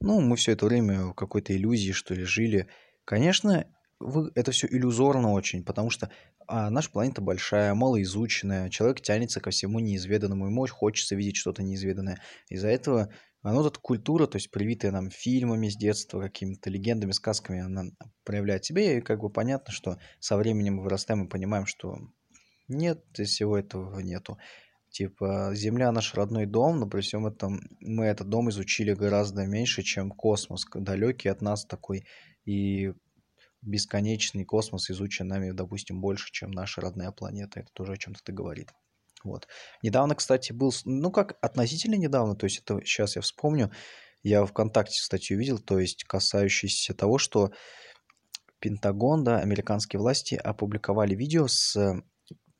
ну, 0.00 0.20
мы 0.20 0.36
все 0.36 0.52
это 0.52 0.66
время 0.66 1.06
в 1.06 1.14
какой-то 1.14 1.54
иллюзии, 1.54 1.92
что 1.92 2.14
ли, 2.14 2.24
жили. 2.24 2.68
Конечно, 3.04 3.66
вы, 4.00 4.32
это 4.34 4.50
все 4.50 4.66
иллюзорно 4.66 5.32
очень, 5.32 5.64
потому 5.64 5.90
что 5.90 6.10
а, 6.46 6.70
наша 6.70 6.90
планета 6.90 7.20
большая, 7.20 7.74
малоизученная, 7.74 8.68
человек 8.68 9.00
тянется 9.00 9.40
ко 9.40 9.50
всему 9.50 9.80
неизведанному, 9.80 10.46
ему 10.46 10.66
хочется 10.66 11.14
видеть 11.14 11.36
что-то 11.36 11.62
неизведанное. 11.62 12.20
Из-за 12.48 12.68
этого 12.68 13.10
оно 13.42 13.62
тут 13.62 13.78
культура, 13.78 14.26
то 14.26 14.36
есть 14.36 14.50
привитая 14.50 14.92
нам 14.92 15.10
фильмами 15.10 15.68
с 15.68 15.76
детства, 15.76 16.20
какими-то 16.20 16.70
легендами, 16.70 17.12
сказками, 17.12 17.60
она 17.60 17.84
проявляет 18.24 18.64
себя, 18.64 18.98
и 18.98 19.00
как 19.00 19.20
бы 19.20 19.30
понятно, 19.30 19.72
что 19.72 19.98
со 20.20 20.36
временем 20.36 20.76
мы 20.76 20.84
вырастаем 20.84 21.24
и 21.24 21.28
понимаем, 21.28 21.66
что 21.66 21.98
нет, 22.68 23.04
всего 23.14 23.58
этого 23.58 24.00
нету. 24.00 24.38
Типа, 24.90 25.52
Земля 25.54 25.90
наш 25.90 26.14
родной 26.14 26.46
дом, 26.46 26.78
но 26.78 26.86
при 26.86 27.00
всем 27.00 27.26
этом 27.26 27.60
мы 27.80 28.04
этот 28.04 28.28
дом 28.28 28.50
изучили 28.50 28.92
гораздо 28.92 29.46
меньше, 29.46 29.82
чем 29.82 30.10
космос, 30.10 30.66
далекий 30.74 31.30
от 31.30 31.40
нас 31.40 31.64
такой. 31.64 32.06
И 32.44 32.92
бесконечный 33.62 34.44
космос 34.44 34.90
изучен 34.90 35.28
нами, 35.28 35.52
допустим, 35.52 36.00
больше, 36.00 36.30
чем 36.30 36.50
наша 36.50 36.80
родная 36.80 37.10
планета. 37.10 37.60
Это 37.60 37.70
тоже 37.72 37.92
о 37.92 37.96
чем-то 37.96 38.32
говорит. 38.32 38.68
Вот. 39.24 39.48
Недавно, 39.82 40.14
кстати, 40.14 40.52
был, 40.52 40.72
ну 40.84 41.10
как 41.10 41.36
относительно 41.40 41.94
недавно, 41.94 42.34
то 42.34 42.44
есть 42.44 42.58
это 42.58 42.80
сейчас 42.84 43.16
я 43.16 43.22
вспомню, 43.22 43.70
я 44.22 44.44
ВКонтакте 44.44 45.00
статью 45.00 45.38
видел, 45.38 45.58
то 45.58 45.78
есть 45.78 46.04
касающийся 46.04 46.94
того, 46.94 47.18
что 47.18 47.52
Пентагон, 48.60 49.24
да, 49.24 49.38
американские 49.38 49.98
власти 49.98 50.34
опубликовали 50.36 51.14
видео 51.14 51.48
с 51.48 52.02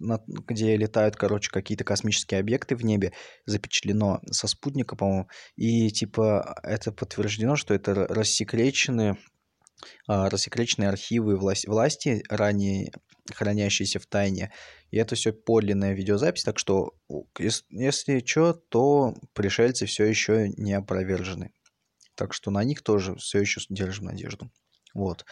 где 0.02 0.76
летают, 0.76 1.16
короче, 1.16 1.50
какие-то 1.50 1.84
космические 1.84 2.40
объекты 2.40 2.76
в 2.76 2.84
небе, 2.84 3.12
запечатлено 3.46 4.20
со 4.30 4.48
спутника, 4.48 4.96
по-моему, 4.96 5.28
и 5.56 5.90
типа 5.90 6.60
это 6.62 6.92
подтверждено, 6.92 7.56
что 7.56 7.72
это 7.74 7.94
рассекреченные, 7.94 9.16
а, 10.08 10.28
рассекреченные 10.28 10.88
архивы 10.88 11.36
власти, 11.36 11.68
власти, 11.68 12.24
ранее 12.28 12.92
хранящиеся 13.32 14.00
в 14.00 14.06
тайне. 14.06 14.52
И 14.92 14.98
это 14.98 15.16
все 15.16 15.32
подлинная 15.32 15.94
видеозапись, 15.94 16.44
так 16.44 16.58
что 16.58 16.94
если, 17.38 18.22
что, 18.24 18.52
то 18.52 19.16
пришельцы 19.32 19.86
все 19.86 20.04
еще 20.04 20.50
не 20.50 20.74
опровержены. 20.74 21.52
Так 22.14 22.34
что 22.34 22.50
на 22.50 22.62
них 22.62 22.82
тоже 22.82 23.16
все 23.16 23.40
еще 23.40 23.60
держим 23.70 24.04
надежду. 24.04 24.52
Вот. 24.94 25.24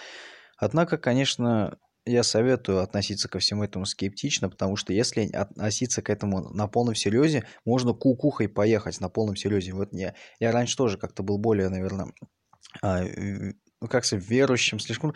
Однако, 0.56 0.96
конечно, 0.96 1.78
я 2.06 2.22
советую 2.22 2.80
относиться 2.80 3.28
ко 3.28 3.38
всему 3.38 3.62
этому 3.62 3.84
скептично, 3.84 4.48
потому 4.48 4.76
что 4.76 4.94
если 4.94 5.30
относиться 5.30 6.00
к 6.00 6.08
этому 6.08 6.48
на 6.54 6.66
полном 6.66 6.94
серьезе, 6.94 7.44
можно 7.66 7.92
кукухой 7.92 8.48
поехать 8.48 8.98
на 8.98 9.10
полном 9.10 9.36
серьезе. 9.36 9.74
Вот 9.74 9.90
я, 9.92 10.14
я 10.38 10.52
раньше 10.52 10.76
тоже 10.76 10.96
как-то 10.96 11.22
был 11.22 11.36
более, 11.36 11.68
наверное, 11.68 12.12
а, 12.82 13.04
как 13.88 14.06
сказать, 14.06 14.26
верующим, 14.26 14.78
слишком 14.78 15.14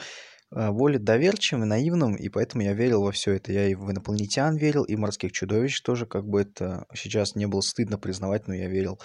более 0.55 1.01
доверчивым 1.01 1.65
и 1.65 1.67
наивным, 1.67 2.15
и 2.15 2.29
поэтому 2.29 2.63
я 2.63 2.75
верил 2.75 3.03
во 3.03 3.13
все 3.13 3.33
это. 3.33 3.53
Я 3.53 3.67
и 3.69 3.75
в 3.75 3.91
инопланетян 3.91 4.57
верил, 4.57 4.85
и 4.85 4.95
в 4.95 4.99
морских 4.99 5.33
чудовищ 5.33 5.81
тоже, 5.81 6.07
как 6.07 6.27
бы 6.27 6.43
это 6.43 6.87
сейчас 6.95 7.35
не 7.35 7.47
было 7.47 7.61
стыдно 7.61 7.99
признавать, 7.99 8.47
но 8.47 8.55
я 8.55 8.69
верил 8.69 9.01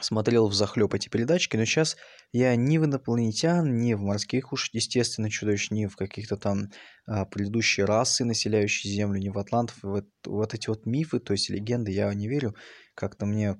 смотрел 0.00 0.48
в 0.48 0.54
захлеб 0.54 0.94
эти 0.94 1.08
передачки, 1.08 1.56
но 1.56 1.64
сейчас 1.64 1.96
я 2.32 2.54
ни 2.56 2.78
в 2.78 2.84
инопланетян, 2.84 3.78
ни 3.78 3.94
в 3.94 4.00
морских 4.00 4.52
уж, 4.52 4.70
естественно, 4.72 5.30
чудовищ, 5.30 5.70
ни 5.70 5.86
в 5.86 5.96
каких-то 5.96 6.36
там 6.36 6.70
а, 7.06 7.24
предыдущие 7.24 7.86
расы, 7.86 8.24
населяющие 8.24 8.92
Землю, 8.92 9.20
ни 9.20 9.28
в 9.28 9.38
атлантов, 9.38 9.76
вот, 9.82 10.06
вот 10.24 10.54
эти 10.54 10.68
вот 10.68 10.86
мифы, 10.86 11.18
то 11.20 11.32
есть 11.32 11.50
легенды, 11.50 11.90
я 11.90 12.12
не 12.14 12.28
верю. 12.28 12.54
Как-то 12.94 13.26
мне 13.26 13.56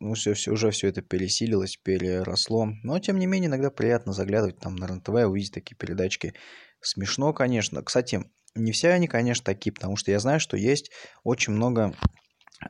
ну, 0.00 0.14
все, 0.14 0.34
все, 0.34 0.52
уже 0.52 0.70
все 0.70 0.88
это 0.88 1.02
пересилилось, 1.02 1.76
переросло. 1.76 2.68
Но, 2.82 2.98
тем 2.98 3.18
не 3.18 3.26
менее, 3.26 3.48
иногда 3.48 3.70
приятно 3.70 4.12
заглядывать 4.12 4.58
там 4.58 4.76
на 4.76 4.86
РНТВ, 4.86 5.10
увидеть 5.10 5.52
такие 5.52 5.76
передачки. 5.76 6.34
Смешно, 6.80 7.32
конечно. 7.32 7.82
Кстати, 7.82 8.24
не 8.54 8.72
все 8.72 8.90
они, 8.90 9.08
конечно, 9.08 9.44
такие, 9.44 9.72
потому 9.72 9.96
что 9.96 10.10
я 10.10 10.18
знаю, 10.18 10.40
что 10.40 10.56
есть 10.56 10.90
очень 11.22 11.52
много 11.52 11.94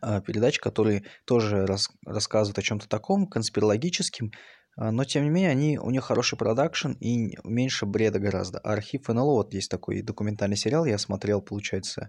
а, 0.01 0.21
передач, 0.21 0.59
которые 0.59 1.05
тоже 1.27 1.67
рас, 1.67 1.89
рассказывают 2.07 2.59
о 2.59 2.63
чем-то 2.63 2.89
таком 2.89 3.27
конспирологическим, 3.27 4.33
а, 4.77 4.91
но 4.91 5.05
тем 5.05 5.25
не 5.25 5.31
менее 5.31 5.51
они, 5.51 5.79
у 5.79 5.91
них 5.91 6.05
хороший 6.05 6.39
продакшн 6.39 6.93
и 7.01 7.37
меньше 7.45 7.87
бреда 7.87 8.19
гораздо. 8.19 8.59
Архив 8.59 9.09
НЛО, 9.09 9.35
вот 9.35 9.55
есть 9.55 9.71
такой 9.71 10.03
документальный 10.03 10.57
сериал, 10.57 10.85
я 10.85 10.99
смотрел, 10.99 11.43
получается, 11.43 12.09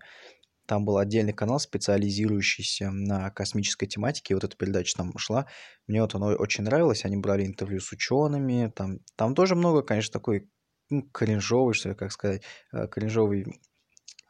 там 0.65 0.85
был 0.85 0.97
отдельный 0.97 1.33
канал, 1.33 1.59
специализирующийся 1.59 2.91
на 2.91 3.29
космической 3.31 3.87
тематике, 3.87 4.33
вот 4.33 4.43
эта 4.43 4.55
передача 4.57 4.95
там 4.97 5.17
шла. 5.17 5.47
Мне 5.87 6.01
вот 6.01 6.15
оно 6.15 6.27
очень 6.27 6.63
нравилось, 6.63 7.05
они 7.05 7.17
брали 7.17 7.45
интервью 7.45 7.79
с 7.79 7.91
учеными, 7.91 8.71
там, 8.75 8.99
там 9.15 9.35
тоже 9.35 9.55
много, 9.55 9.81
конечно, 9.81 10.13
такой 10.13 10.49
ну, 10.89 11.03
кринжовый, 11.11 11.73
что 11.73 11.89
ли, 11.89 11.95
как 11.95 12.11
сказать, 12.11 12.43
э, 12.73 12.87
кринжовый 12.87 13.45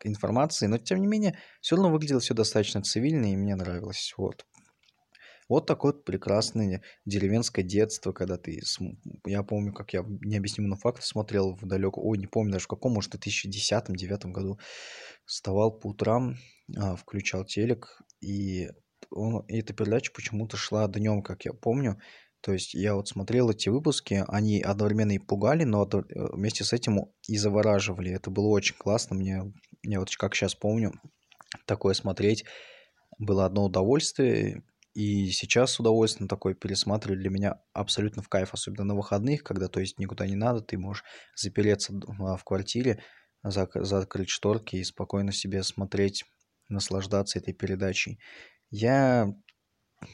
информации, 0.04 0.68
но 0.68 0.78
тем 0.78 1.00
не 1.02 1.08
менее 1.08 1.38
все 1.62 1.76
равно 1.76 1.92
выглядело 1.92 2.20
все 2.20 2.34
достаточно 2.34 2.82
цивильно 2.82 3.32
и 3.32 3.36
мне 3.36 3.56
нравилось. 3.56 4.14
Вот. 4.18 4.46
Вот 5.48 5.68
такое 5.68 5.94
вот 5.94 6.06
прекрасное 6.06 6.82
деревенское 7.06 7.64
детство, 7.64 8.12
когда 8.12 8.38
ты... 8.38 8.62
Я 9.26 9.44
помню, 9.44 9.74
как 9.74 9.94
я 9.94 10.04
необъяснимый 10.22 10.78
факт 10.78 11.04
смотрел 11.04 11.56
в 11.56 11.66
далеком... 11.66 12.04
Ой, 12.06 12.18
не 12.18 12.28
помню 12.28 12.54
даже 12.54 12.66
в 12.66 12.70
каком, 12.70 12.94
может, 12.94 13.14
в 13.14 13.18
2010-2009 13.18 14.32
году. 14.32 14.60
Вставал 15.26 15.72
по 15.72 15.88
утрам, 15.88 16.36
а, 16.78 16.96
включал 16.96 17.46
телек, 17.46 18.02
и, 18.22 18.70
он, 19.12 19.46
и 19.48 19.60
эта 19.60 19.74
передача 19.74 20.12
почему-то 20.14 20.58
шла 20.58 20.88
днем, 20.88 21.22
как 21.22 21.46
я 21.46 21.54
помню. 21.54 22.00
То 22.42 22.54
есть 22.54 22.76
я 22.76 22.94
вот 22.94 23.08
смотрел 23.08 23.50
эти 23.50 23.70
выпуски, 23.70 24.24
они 24.28 24.62
одновременно 24.62 25.14
и 25.14 25.18
пугали, 25.20 25.64
но 25.64 25.84
э, 25.84 26.04
вместе 26.34 26.64
с 26.64 26.74
этим 26.74 27.12
и 27.28 27.38
завораживали. 27.38 28.12
Это 28.12 28.30
было 28.30 28.50
очень 28.50 28.76
классно, 28.76 29.16
мне 29.16 29.52
я 29.82 30.00
вот 30.00 30.16
как 30.16 30.36
сейчас 30.36 30.54
помню, 30.54 30.94
такое 31.66 31.96
смотреть 31.96 32.46
было 33.18 33.46
одно 33.46 33.66
удовольствие. 33.66 34.64
И 34.96 35.30
сейчас 35.32 35.74
с 35.74 35.80
удовольствием 35.82 36.30
такое 36.30 36.56
пересматривать 36.56 37.20
для 37.20 37.30
меня 37.30 37.62
абсолютно 37.74 38.24
в 38.24 38.30
кайф, 38.30 38.54
особенно 38.54 38.86
на 38.86 38.96
выходных, 38.96 39.44
когда, 39.44 39.68
то 39.68 39.82
есть, 39.82 40.00
никуда 40.00 40.26
не 40.28 40.36
надо, 40.36 40.62
ты 40.62 40.78
можешь 40.78 41.04
запереться 41.36 41.94
в 41.94 42.44
квартире, 42.46 43.04
зак- 43.46 43.84
закрыть 43.84 44.30
шторки 44.30 44.78
и 44.78 44.84
спокойно 44.86 45.34
себе 45.34 45.64
смотреть, 45.64 46.26
наслаждаться 46.70 47.40
этой 47.40 47.54
передачей. 47.54 48.20
Я, 48.72 49.28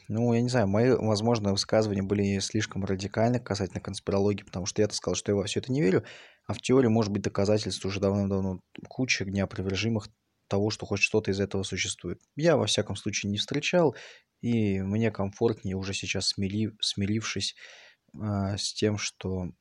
ну, 0.10 0.34
я 0.34 0.42
не 0.42 0.50
знаю, 0.50 0.68
мои, 0.68 0.92
возможно, 0.92 1.52
высказывания 1.52 2.04
были 2.04 2.40
слишком 2.40 2.86
радикальны 2.86 3.40
касательно 3.40 3.82
конспирологии, 3.82 4.44
потому 4.44 4.66
что 4.66 4.82
я-то 4.82 4.96
сказал, 4.96 5.16
что 5.16 5.32
я 5.32 5.36
во 5.36 5.46
все 5.46 5.60
это 5.60 5.72
не 5.72 5.82
верю, 5.82 6.04
а 6.48 6.54
в 6.54 6.62
теории 6.62 6.88
может 6.88 7.12
быть 7.12 7.24
доказательств 7.24 7.86
уже 7.86 8.00
давно-давно 8.00 8.62
куча 8.90 9.26
неопровержимых 9.26 10.08
того, 10.48 10.70
что 10.70 10.86
хоть 10.86 11.02
что-то 11.02 11.32
из 11.32 11.40
этого 11.40 11.64
существует. 11.64 12.20
Я, 12.36 12.58
во 12.58 12.66
всяком 12.66 12.96
случае, 12.96 13.32
не 13.32 13.38
встречал, 13.38 13.96
и 14.42 14.82
мне 14.82 15.12
комфортнее 15.12 15.76
уже 15.76 15.94
сейчас, 15.94 16.30
смирив, 16.30 16.74
смирившись 16.82 17.56
э, 18.14 18.58
с 18.58 18.74
тем, 18.74 18.98
что 18.98 19.52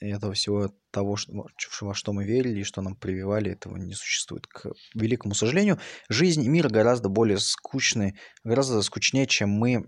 этого 0.00 0.34
всего 0.34 0.70
того, 0.90 1.16
что, 1.16 1.32
во 1.80 1.94
что 1.94 2.12
мы 2.12 2.24
верили 2.24 2.60
и 2.60 2.64
что 2.64 2.82
нам 2.82 2.94
прививали, 2.94 3.52
этого 3.52 3.76
не 3.76 3.94
существует. 3.94 4.46
К 4.46 4.72
великому 4.94 5.34
сожалению, 5.34 5.78
жизнь 6.08 6.44
и 6.44 6.48
мир 6.48 6.68
гораздо 6.68 7.08
более 7.08 7.38
скучны, 7.38 8.18
гораздо 8.44 8.82
скучнее, 8.82 9.26
чем 9.26 9.50
мы 9.50 9.84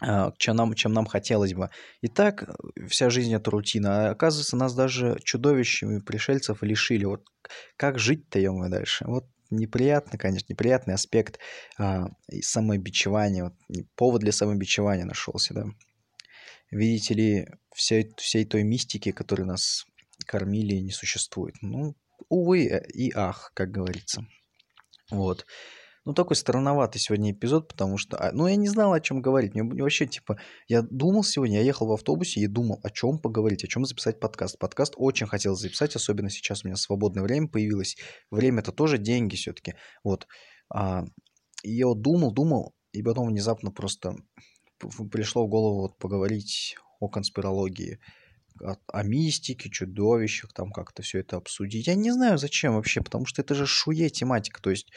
а, 0.00 0.32
чем 0.38 0.54
нам, 0.56 0.74
чем 0.74 0.92
нам 0.92 1.06
хотелось 1.06 1.54
бы. 1.54 1.70
И 2.02 2.08
так 2.08 2.44
э, 2.44 2.86
вся 2.88 3.10
жизнь 3.10 3.34
это 3.34 3.50
рутина. 3.50 4.08
А 4.08 4.10
оказывается, 4.10 4.56
нас 4.56 4.74
даже 4.74 5.18
чудовищами 5.24 5.98
пришельцев 5.98 6.62
лишили. 6.62 7.04
Вот 7.04 7.24
как 7.76 7.98
жить-то, 7.98 8.38
ё 8.38 8.68
дальше? 8.68 9.04
Вот 9.06 9.26
неприятно, 9.50 10.18
конечно, 10.18 10.46
неприятный 10.52 10.94
аспект 10.94 11.38
а, 11.78 12.08
самобичевания. 12.40 13.44
Вот, 13.44 13.54
повод 13.96 14.20
для 14.20 14.32
самобичевания 14.32 15.04
нашелся, 15.04 15.54
да. 15.54 15.64
Видите 16.70 17.14
ли, 17.14 17.46
всей, 17.74 18.12
всей 18.18 18.44
той 18.44 18.62
мистики, 18.62 19.12
которой 19.12 19.44
нас 19.44 19.86
кормили, 20.26 20.76
не 20.76 20.92
существует. 20.92 21.54
Ну, 21.62 21.96
увы 22.28 22.64
и 22.92 23.10
ах, 23.14 23.52
как 23.54 23.70
говорится. 23.70 24.26
Вот. 25.10 25.46
Ну, 26.08 26.14
такой 26.14 26.36
странноватый 26.36 26.98
сегодня 26.98 27.32
эпизод, 27.32 27.68
потому 27.68 27.98
что, 27.98 28.16
а, 28.16 28.32
ну, 28.32 28.46
я 28.46 28.56
не 28.56 28.68
знал, 28.68 28.94
о 28.94 29.00
чем 29.00 29.20
говорить. 29.20 29.54
Мне 29.54 29.82
вообще, 29.82 30.06
типа, 30.06 30.38
я 30.66 30.80
думал 30.80 31.22
сегодня, 31.22 31.58
я 31.58 31.64
ехал 31.64 31.86
в 31.86 31.92
автобусе 31.92 32.40
и 32.40 32.46
думал, 32.46 32.80
о 32.82 32.88
чем 32.88 33.18
поговорить, 33.18 33.62
о 33.62 33.66
чем 33.66 33.84
записать 33.84 34.18
подкаст. 34.18 34.58
Подкаст 34.58 34.94
очень 34.96 35.26
хотел 35.26 35.54
записать, 35.54 35.94
особенно 35.96 36.30
сейчас 36.30 36.64
у 36.64 36.68
меня 36.68 36.76
свободное 36.76 37.22
время 37.22 37.46
появилось. 37.46 37.98
Время 38.30 38.60
это 38.60 38.72
тоже 38.72 38.96
деньги 38.96 39.36
все-таки. 39.36 39.74
Вот. 40.02 40.26
А, 40.74 41.04
и 41.62 41.72
я 41.72 41.86
вот 41.86 42.00
думал, 42.00 42.32
думал, 42.32 42.72
и 42.92 43.02
потом 43.02 43.28
внезапно 43.28 43.70
просто 43.70 44.16
пришло 45.12 45.44
в 45.44 45.50
голову 45.50 45.82
вот 45.82 45.98
поговорить 45.98 46.74
о 47.00 47.10
конспирологии 47.10 47.98
о, 48.60 48.76
о 48.92 49.02
мистике, 49.02 49.70
чудовищах, 49.70 50.52
там 50.52 50.70
как-то 50.70 51.02
все 51.02 51.20
это 51.20 51.36
обсудить. 51.36 51.86
Я 51.86 51.94
не 51.94 52.10
знаю, 52.10 52.38
зачем 52.38 52.74
вообще, 52.74 53.00
потому 53.00 53.26
что 53.26 53.42
это 53.42 53.54
же 53.54 53.66
шуе 53.66 54.10
тематика. 54.10 54.60
То 54.62 54.70
есть 54.70 54.90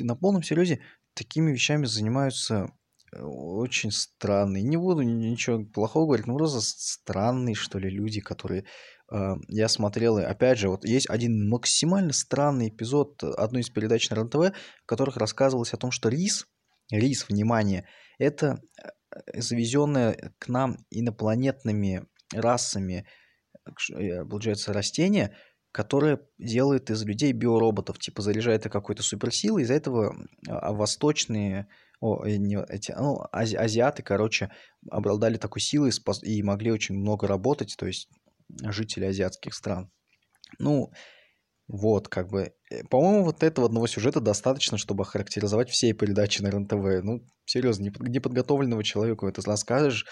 на 0.00 0.16
полном 0.16 0.42
серьезе 0.42 0.80
такими 1.14 1.52
вещами 1.52 1.86
занимаются 1.86 2.72
э, 3.12 3.22
очень 3.22 3.90
странные. 3.90 4.62
Не 4.62 4.76
буду 4.76 5.02
ничего 5.02 5.64
плохого 5.64 6.06
говорить, 6.06 6.26
но 6.26 6.36
просто 6.36 6.60
странные, 6.60 7.54
что 7.54 7.78
ли, 7.78 7.90
люди, 7.90 8.20
которые... 8.20 8.64
Э, 9.12 9.34
я 9.48 9.68
смотрел, 9.68 10.18
и 10.18 10.22
опять 10.22 10.58
же, 10.58 10.68
вот 10.68 10.84
есть 10.84 11.08
один 11.10 11.48
максимально 11.48 12.12
странный 12.12 12.68
эпизод 12.68 13.22
одной 13.24 13.62
из 13.62 13.70
передач 13.70 14.08
на 14.10 14.16
РНТВ, 14.16 14.54
в 14.82 14.86
которых 14.86 15.16
рассказывалось 15.16 15.74
о 15.74 15.78
том, 15.78 15.90
что 15.90 16.08
рис, 16.08 16.46
рис, 16.90 17.28
внимание, 17.28 17.86
это 18.18 18.60
э, 18.82 19.40
завезенное 19.40 20.34
к 20.38 20.48
нам 20.48 20.78
инопланетными 20.90 22.06
расами, 22.32 23.06
э, 23.92 24.24
получается, 24.24 24.72
растения, 24.72 25.34
которое 25.72 26.20
делает 26.38 26.90
из 26.90 27.04
людей 27.04 27.32
биороботов, 27.32 27.98
типа 27.98 28.22
заряжает 28.22 28.66
их 28.66 28.72
какой-то 28.72 29.02
суперсилой, 29.02 29.62
из-за 29.62 29.74
этого 29.74 30.16
а, 30.48 30.72
восточные, 30.72 31.68
о, 32.00 32.24
э, 32.24 32.36
не, 32.36 32.58
эти, 32.68 32.92
ну, 32.92 33.20
ази, 33.32 33.56
азиаты, 33.56 34.02
короче, 34.02 34.50
обладали 34.90 35.36
такой 35.36 35.60
силой 35.60 35.92
спас, 35.92 36.22
и 36.22 36.42
могли 36.42 36.72
очень 36.72 36.94
много 36.94 37.26
работать, 37.26 37.76
то 37.78 37.86
есть 37.86 38.08
жители 38.62 39.04
азиатских 39.04 39.54
стран. 39.54 39.90
Ну, 40.58 40.90
вот, 41.68 42.08
как 42.08 42.28
бы, 42.28 42.54
э, 42.70 42.84
по-моему, 42.84 43.24
вот 43.24 43.42
этого 43.42 43.66
одного 43.66 43.86
сюжета 43.86 44.20
достаточно, 44.20 44.78
чтобы 44.78 45.02
охарактеризовать 45.02 45.68
все 45.68 45.92
передачи 45.92 46.40
на 46.40 46.50
РНТВ. 46.50 47.04
Ну, 47.04 47.26
серьезно, 47.44 47.84
неподготовленного 48.00 48.82
человеку 48.82 49.28
это 49.28 49.42
расскажешь, 49.44 50.06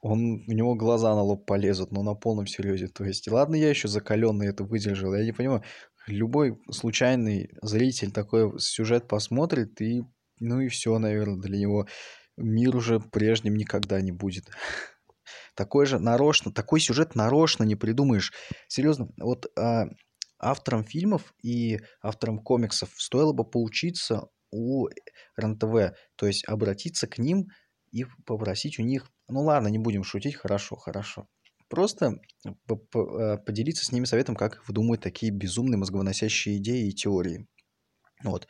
он, 0.00 0.44
у 0.46 0.52
него 0.52 0.74
глаза 0.74 1.14
на 1.14 1.22
лоб 1.22 1.46
полезут, 1.46 1.90
но 1.92 2.02
на 2.02 2.14
полном 2.14 2.46
серьезе. 2.46 2.88
То 2.88 3.04
есть, 3.04 3.28
ладно, 3.28 3.56
я 3.56 3.68
еще 3.68 3.88
закаленный 3.88 4.48
это 4.48 4.64
выдержал. 4.64 5.14
Я 5.14 5.24
не 5.24 5.32
понимаю, 5.32 5.62
любой 6.06 6.58
случайный 6.70 7.50
зритель 7.62 8.12
такой 8.12 8.58
сюжет 8.60 9.08
посмотрит, 9.08 9.80
и 9.80 10.02
ну 10.40 10.60
и 10.60 10.68
все, 10.68 10.98
наверное, 10.98 11.40
для 11.40 11.58
него 11.58 11.86
мир 12.36 12.76
уже 12.76 13.00
прежним 13.00 13.56
никогда 13.56 14.00
не 14.00 14.12
будет. 14.12 14.48
Такой 15.54 15.86
же 15.86 15.98
нарочно, 15.98 16.52
такой 16.52 16.78
сюжет 16.78 17.16
нарочно 17.16 17.64
не 17.64 17.74
придумаешь. 17.74 18.32
Серьезно, 18.68 19.08
вот 19.18 19.50
а, 19.58 19.86
авторам 20.38 20.84
фильмов 20.84 21.34
и 21.42 21.80
авторам 22.00 22.38
комиксов 22.38 22.90
стоило 22.96 23.32
бы 23.32 23.44
поучиться 23.44 24.28
у 24.52 24.86
РНТВ, 25.36 25.96
то 26.14 26.26
есть 26.26 26.46
обратиться 26.46 27.08
к 27.08 27.18
ним 27.18 27.48
и 27.90 28.06
попросить 28.24 28.78
у 28.78 28.82
них, 28.82 29.10
ну 29.28 29.42
ладно, 29.42 29.68
не 29.68 29.78
будем 29.78 30.04
шутить, 30.04 30.36
хорошо, 30.36 30.76
хорошо. 30.76 31.28
Просто 31.68 32.20
э, 32.44 33.36
поделиться 33.38 33.84
с 33.84 33.92
ними 33.92 34.06
советом, 34.06 34.34
как 34.34 34.66
выдумывать 34.66 35.00
такие 35.00 35.30
безумные 35.30 35.76
мозговыносящие 35.76 36.56
идеи 36.56 36.88
и 36.88 36.94
теории. 36.94 37.46
Вот. 38.24 38.48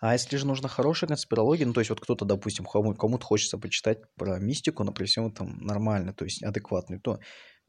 А 0.00 0.12
если 0.12 0.36
же 0.36 0.46
нужна 0.46 0.68
хорошая 0.68 1.08
конспирология, 1.08 1.66
ну, 1.66 1.72
то 1.72 1.80
есть 1.80 1.90
вот 1.90 2.00
кто-то, 2.00 2.24
допустим, 2.24 2.64
кому-то 2.64 3.26
хочется 3.26 3.58
почитать 3.58 3.98
про 4.14 4.38
мистику, 4.38 4.84
но 4.84 4.92
при 4.92 5.06
всем 5.06 5.26
этом 5.26 5.58
нормально, 5.58 6.12
то 6.12 6.24
есть 6.24 6.42
адекватный, 6.42 7.00
то, 7.00 7.18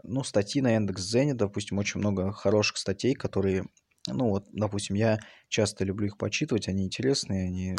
ну, 0.03 0.23
статьи 0.23 0.61
на 0.61 0.75
Яндекс.Зене, 0.75 1.33
допустим, 1.33 1.79
очень 1.79 1.99
много 1.99 2.31
хороших 2.31 2.77
статей, 2.77 3.15
которые, 3.15 3.65
ну, 4.07 4.29
вот, 4.29 4.45
допустим, 4.53 4.95
я 4.95 5.19
часто 5.47 5.85
люблю 5.85 6.07
их 6.07 6.17
почитывать, 6.17 6.67
они 6.67 6.85
интересные, 6.85 7.47
они 7.47 7.75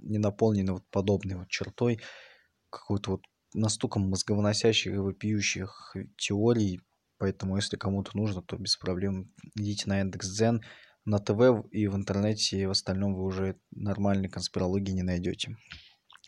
не 0.00 0.18
наполнены 0.18 0.74
вот 0.74 0.84
подобной 0.90 1.36
вот 1.36 1.48
чертой, 1.48 2.00
какой-то 2.70 3.12
вот 3.12 3.22
настолько 3.54 3.98
мозговыносящих 3.98 4.94
и 4.94 4.98
вопиющих 4.98 5.96
теорий, 6.16 6.80
поэтому 7.18 7.56
если 7.56 7.76
кому-то 7.76 8.16
нужно, 8.16 8.42
то 8.42 8.56
без 8.56 8.76
проблем 8.76 9.32
идите 9.56 9.88
на 9.88 10.00
Яндекс.Дзен, 10.00 10.62
на 11.04 11.18
ТВ 11.18 11.66
и 11.70 11.86
в 11.86 11.96
интернете, 11.96 12.60
и 12.60 12.66
в 12.66 12.70
остальном 12.70 13.14
вы 13.14 13.24
уже 13.24 13.56
нормальной 13.70 14.28
конспирологии 14.28 14.92
не 14.92 15.02
найдете. 15.02 15.56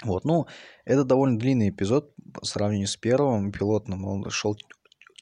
Вот, 0.02 0.24
ну, 0.24 0.46
это 0.86 1.04
довольно 1.04 1.38
длинный 1.38 1.68
эпизод 1.68 2.14
по 2.32 2.44
сравнению 2.46 2.88
с 2.88 2.96
первым 2.96 3.52
пилотным, 3.52 4.06
он 4.06 4.30
шел 4.30 4.56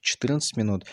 14 0.00 0.56
минут, 0.56 0.86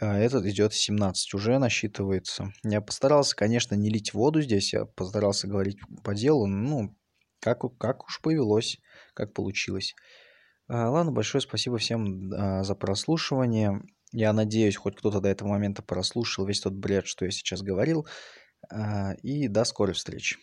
а 0.00 0.18
этот 0.18 0.44
идет 0.46 0.74
17, 0.74 1.34
уже 1.34 1.58
насчитывается. 1.58 2.52
Я 2.64 2.80
постарался, 2.80 3.36
конечно, 3.36 3.76
не 3.76 3.88
лить 3.88 4.14
воду 4.14 4.42
здесь, 4.42 4.72
я 4.72 4.84
постарался 4.84 5.46
говорить 5.46 5.78
по 6.02 6.14
делу, 6.14 6.46
ну, 6.46 6.96
как, 7.40 7.60
как 7.78 8.04
уж 8.04 8.20
повелось, 8.20 8.78
как 9.14 9.32
получилось. 9.32 9.94
А, 10.72 10.88
ладно, 10.88 11.10
большое 11.10 11.42
спасибо 11.42 11.78
всем 11.78 12.32
а, 12.32 12.62
за 12.62 12.76
прослушивание. 12.76 13.82
Я 14.12 14.32
надеюсь, 14.32 14.76
хоть 14.76 14.96
кто-то 14.96 15.20
до 15.20 15.28
этого 15.28 15.48
момента 15.48 15.82
прослушал 15.82 16.46
весь 16.46 16.60
тот 16.60 16.74
бред, 16.74 17.06
что 17.08 17.24
я 17.24 17.32
сейчас 17.32 17.62
говорил. 17.62 18.06
А, 18.72 19.14
и 19.22 19.48
до 19.48 19.64
скорой 19.64 19.94
встречи. 19.94 20.36